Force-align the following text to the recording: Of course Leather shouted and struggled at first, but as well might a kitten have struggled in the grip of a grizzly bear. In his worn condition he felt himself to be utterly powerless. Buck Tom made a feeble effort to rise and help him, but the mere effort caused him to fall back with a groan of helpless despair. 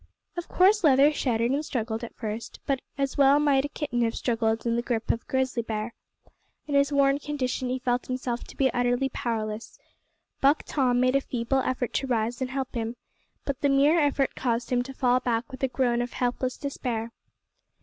Of 0.35 0.47
course 0.49 0.83
Leather 0.83 1.13
shouted 1.13 1.51
and 1.51 1.63
struggled 1.63 2.03
at 2.03 2.15
first, 2.15 2.59
but 2.65 2.79
as 2.97 3.19
well 3.19 3.37
might 3.39 3.65
a 3.65 3.69
kitten 3.69 4.01
have 4.01 4.15
struggled 4.15 4.65
in 4.65 4.75
the 4.75 4.81
grip 4.81 5.11
of 5.11 5.21
a 5.21 5.25
grizzly 5.25 5.61
bear. 5.61 5.93
In 6.65 6.73
his 6.73 6.91
worn 6.91 7.19
condition 7.19 7.69
he 7.69 7.77
felt 7.77 8.07
himself 8.07 8.43
to 8.45 8.57
be 8.57 8.73
utterly 8.73 9.09
powerless. 9.09 9.77
Buck 10.41 10.63
Tom 10.65 10.99
made 10.99 11.15
a 11.15 11.21
feeble 11.21 11.59
effort 11.59 11.93
to 11.93 12.07
rise 12.07 12.41
and 12.41 12.49
help 12.49 12.73
him, 12.73 12.95
but 13.45 13.61
the 13.61 13.69
mere 13.69 13.99
effort 13.99 14.33
caused 14.33 14.71
him 14.71 14.81
to 14.81 14.93
fall 14.95 15.19
back 15.19 15.51
with 15.51 15.61
a 15.61 15.67
groan 15.67 16.01
of 16.01 16.13
helpless 16.13 16.57
despair. 16.57 17.11